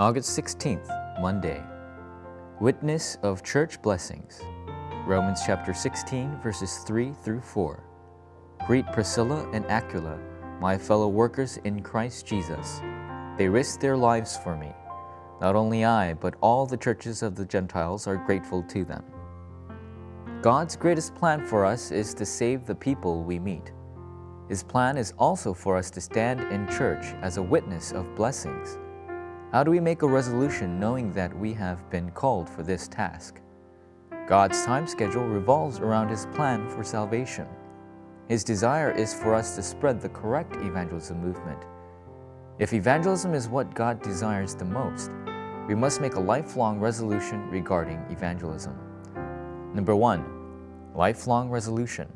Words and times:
August 0.00 0.30
16th, 0.30 1.20
Monday. 1.20 1.62
Witness 2.58 3.18
of 3.22 3.42
church 3.42 3.82
blessings. 3.82 4.40
Romans 5.06 5.42
chapter 5.44 5.74
16, 5.74 6.38
verses 6.42 6.78
3 6.86 7.12
through 7.22 7.42
4. 7.42 7.84
Greet 8.66 8.86
Priscilla 8.94 9.46
and 9.52 9.66
Aquila, 9.66 10.18
my 10.58 10.78
fellow 10.78 11.08
workers 11.08 11.58
in 11.64 11.82
Christ 11.82 12.26
Jesus. 12.26 12.80
They 13.36 13.46
risked 13.46 13.82
their 13.82 13.98
lives 13.98 14.38
for 14.38 14.56
me. 14.56 14.72
Not 15.38 15.54
only 15.54 15.84
I, 15.84 16.14
but 16.14 16.34
all 16.40 16.64
the 16.64 16.78
churches 16.78 17.22
of 17.22 17.34
the 17.34 17.44
Gentiles 17.44 18.06
are 18.06 18.16
grateful 18.16 18.62
to 18.62 18.86
them. 18.86 19.04
God's 20.40 20.76
greatest 20.76 21.14
plan 21.14 21.44
for 21.44 21.66
us 21.66 21.90
is 21.90 22.14
to 22.14 22.24
save 22.24 22.64
the 22.64 22.74
people 22.74 23.22
we 23.22 23.38
meet. 23.38 23.70
His 24.48 24.62
plan 24.62 24.96
is 24.96 25.12
also 25.18 25.52
for 25.52 25.76
us 25.76 25.90
to 25.90 26.00
stand 26.00 26.40
in 26.50 26.66
church 26.68 27.04
as 27.20 27.36
a 27.36 27.42
witness 27.42 27.92
of 27.92 28.14
blessings. 28.14 28.78
How 29.52 29.64
do 29.64 29.72
we 29.72 29.80
make 29.80 30.02
a 30.02 30.06
resolution 30.06 30.78
knowing 30.78 31.12
that 31.14 31.36
we 31.36 31.52
have 31.54 31.90
been 31.90 32.12
called 32.12 32.48
for 32.48 32.62
this 32.62 32.86
task? 32.86 33.40
God's 34.28 34.64
time 34.64 34.86
schedule 34.86 35.24
revolves 35.24 35.80
around 35.80 36.08
His 36.08 36.26
plan 36.26 36.68
for 36.68 36.84
salvation. 36.84 37.48
His 38.28 38.44
desire 38.44 38.92
is 38.92 39.12
for 39.12 39.34
us 39.34 39.56
to 39.56 39.62
spread 39.64 40.00
the 40.00 40.08
correct 40.10 40.54
evangelism 40.54 41.20
movement. 41.20 41.58
If 42.60 42.72
evangelism 42.72 43.34
is 43.34 43.48
what 43.48 43.74
God 43.74 44.00
desires 44.02 44.54
the 44.54 44.64
most, 44.64 45.10
we 45.66 45.74
must 45.74 46.00
make 46.00 46.14
a 46.14 46.20
lifelong 46.20 46.78
resolution 46.78 47.50
regarding 47.50 47.98
evangelism. 48.08 48.78
Number 49.74 49.96
one, 49.96 50.24
lifelong 50.94 51.50
resolution. 51.50 52.06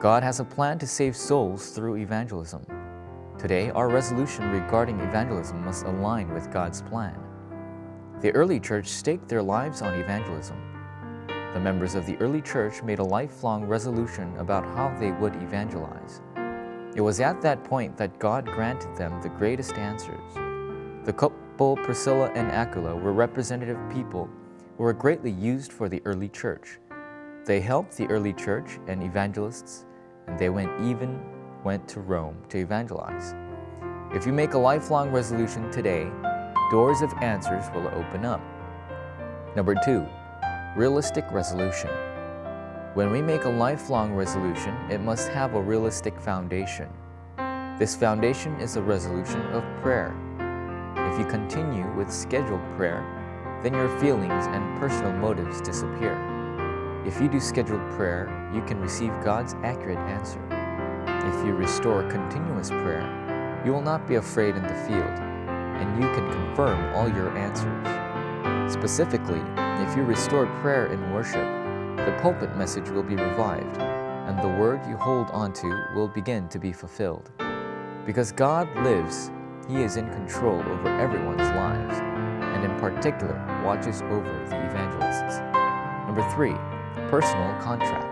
God 0.00 0.24
has 0.24 0.40
a 0.40 0.44
plan 0.44 0.76
to 0.80 0.88
save 0.88 1.14
souls 1.14 1.70
through 1.70 1.98
evangelism. 1.98 2.66
Today, 3.40 3.70
our 3.70 3.88
resolution 3.88 4.50
regarding 4.50 5.00
evangelism 5.00 5.64
must 5.64 5.86
align 5.86 6.28
with 6.34 6.52
God's 6.52 6.82
plan. 6.82 7.18
The 8.20 8.32
early 8.32 8.60
church 8.60 8.86
staked 8.86 9.30
their 9.30 9.42
lives 9.42 9.80
on 9.80 9.94
evangelism. 9.94 10.60
The 11.54 11.60
members 11.60 11.94
of 11.94 12.04
the 12.04 12.18
early 12.18 12.42
church 12.42 12.82
made 12.82 12.98
a 12.98 13.02
lifelong 13.02 13.64
resolution 13.64 14.36
about 14.36 14.66
how 14.76 14.94
they 15.00 15.12
would 15.12 15.36
evangelize. 15.36 16.20
It 16.94 17.00
was 17.00 17.18
at 17.20 17.40
that 17.40 17.64
point 17.64 17.96
that 17.96 18.18
God 18.18 18.44
granted 18.44 18.94
them 18.94 19.22
the 19.22 19.30
greatest 19.30 19.72
answers. 19.72 20.34
The 21.06 21.14
couple 21.14 21.78
Priscilla 21.78 22.30
and 22.34 22.52
Aquila 22.52 22.94
were 22.94 23.14
representative 23.14 23.78
people 23.90 24.28
who 24.76 24.82
were 24.82 24.92
greatly 24.92 25.30
used 25.30 25.72
for 25.72 25.88
the 25.88 26.02
early 26.04 26.28
church. 26.28 26.78
They 27.46 27.60
helped 27.60 27.96
the 27.96 28.06
early 28.08 28.34
church 28.34 28.78
and 28.86 29.02
evangelists, 29.02 29.86
and 30.26 30.38
they 30.38 30.50
went 30.50 30.78
even 30.82 31.18
went 31.64 31.86
to 31.88 32.00
Rome 32.00 32.36
to 32.48 32.58
evangelize. 32.58 33.34
If 34.14 34.26
you 34.26 34.32
make 34.32 34.54
a 34.54 34.58
lifelong 34.58 35.10
resolution 35.10 35.70
today, 35.70 36.10
doors 36.70 37.02
of 37.02 37.12
answers 37.20 37.64
will 37.74 37.88
open 37.88 38.24
up. 38.24 38.40
Number 39.56 39.74
two, 39.84 40.06
realistic 40.76 41.24
resolution. 41.30 41.90
When 42.94 43.10
we 43.10 43.22
make 43.22 43.44
a 43.44 43.48
lifelong 43.48 44.14
resolution, 44.14 44.74
it 44.90 45.00
must 45.00 45.28
have 45.28 45.54
a 45.54 45.62
realistic 45.62 46.20
foundation. 46.20 46.88
This 47.78 47.94
foundation 47.94 48.54
is 48.60 48.76
a 48.76 48.82
resolution 48.82 49.40
of 49.52 49.62
prayer. 49.80 50.14
If 51.12 51.18
you 51.18 51.24
continue 51.24 51.90
with 51.96 52.12
scheduled 52.12 52.62
prayer, 52.76 53.04
then 53.62 53.74
your 53.74 53.88
feelings 54.00 54.46
and 54.46 54.80
personal 54.80 55.12
motives 55.12 55.60
disappear. 55.60 56.16
If 57.06 57.20
you 57.20 57.28
do 57.28 57.40
scheduled 57.40 57.88
prayer, 57.92 58.50
you 58.54 58.62
can 58.62 58.80
receive 58.80 59.12
God's 59.22 59.54
accurate 59.62 59.98
answer. 59.98 60.49
If 61.30 61.46
you 61.46 61.54
restore 61.54 62.02
continuous 62.10 62.70
prayer, 62.70 63.62
you 63.64 63.72
will 63.72 63.82
not 63.82 64.08
be 64.08 64.16
afraid 64.16 64.56
in 64.56 64.62
the 64.64 64.74
field, 64.74 65.16
and 65.78 66.02
you 66.02 66.10
can 66.12 66.28
confirm 66.28 66.92
all 66.92 67.08
your 67.08 67.38
answers. 67.38 68.72
Specifically, 68.72 69.40
if 69.56 69.96
you 69.96 70.02
restore 70.02 70.46
prayer 70.60 70.86
in 70.92 71.12
worship, 71.12 71.46
the 72.04 72.18
pulpit 72.20 72.56
message 72.56 72.90
will 72.90 73.04
be 73.04 73.14
revived, 73.14 73.78
and 73.78 74.38
the 74.40 74.60
word 74.60 74.84
you 74.88 74.96
hold 74.96 75.30
onto 75.30 75.70
will 75.94 76.08
begin 76.08 76.48
to 76.48 76.58
be 76.58 76.72
fulfilled. 76.72 77.30
Because 78.04 78.32
God 78.32 78.68
lives, 78.82 79.30
He 79.68 79.82
is 79.82 79.96
in 79.96 80.10
control 80.10 80.60
over 80.60 80.88
everyone's 80.98 81.48
lives, 81.54 82.00
and 82.00 82.64
in 82.64 82.76
particular 82.80 83.36
watches 83.64 84.02
over 84.02 84.44
the 84.48 84.66
evangelists. 84.66 85.38
Number 86.08 86.28
three, 86.34 86.56
personal 87.08 87.54
contract. 87.60 88.09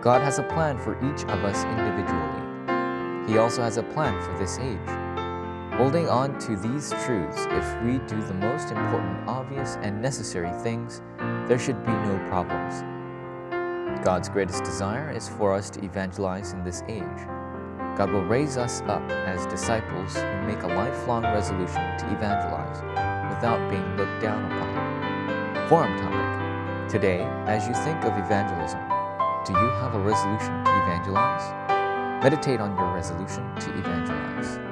God 0.00 0.22
has 0.22 0.38
a 0.38 0.42
plan 0.44 0.78
for 0.78 0.96
each 1.04 1.24
of 1.24 1.44
us 1.44 1.62
individually. 1.64 3.30
He 3.30 3.36
also 3.36 3.60
has 3.60 3.76
a 3.76 3.82
plan 3.82 4.18
for 4.22 4.32
this 4.38 4.58
age. 4.58 5.76
Holding 5.76 6.08
on 6.08 6.38
to 6.38 6.56
these 6.56 6.90
truths, 7.04 7.46
if 7.50 7.82
we 7.82 7.98
do 8.08 8.20
the 8.22 8.32
most 8.32 8.70
important, 8.70 9.28
obvious, 9.28 9.76
and 9.82 10.00
necessary 10.00 10.50
things, 10.62 11.02
there 11.46 11.58
should 11.58 11.84
be 11.84 11.92
no 11.92 12.18
problems. 12.30 12.82
God's 14.02 14.30
greatest 14.30 14.64
desire 14.64 15.10
is 15.10 15.28
for 15.28 15.54
us 15.54 15.68
to 15.68 15.84
evangelize 15.84 16.54
in 16.54 16.64
this 16.64 16.82
age. 16.88 17.04
God 17.94 18.10
will 18.10 18.24
raise 18.24 18.56
us 18.56 18.80
up 18.82 19.02
as 19.10 19.44
disciples 19.46 20.14
who 20.14 20.42
make 20.46 20.62
a 20.62 20.68
lifelong 20.68 21.24
resolution 21.24 21.98
to 21.98 22.06
evangelize 22.10 22.80
without 23.34 23.68
being 23.68 23.96
looked 23.98 24.22
down 24.22 24.50
upon. 24.50 25.68
Forum 25.68 25.98
topic 25.98 26.30
Today, 26.90 27.20
as 27.46 27.68
you 27.68 27.74
think 27.84 28.02
of 28.02 28.18
evangelism, 28.18 28.80
do 29.44 29.52
you 29.52 29.70
have 29.80 29.94
a 29.94 29.98
resolution 29.98 30.64
to 30.64 30.70
evangelize? 30.82 32.22
Meditate 32.22 32.60
on 32.60 32.76
your 32.76 32.92
resolution 32.94 33.42
to 33.56 33.70
evangelize. 33.78 34.69